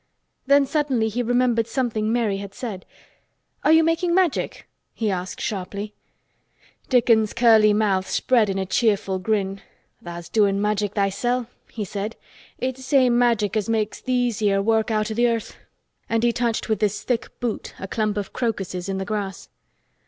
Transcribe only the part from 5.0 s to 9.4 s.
asked sharply. Dickon's curly mouth spread in a cheerful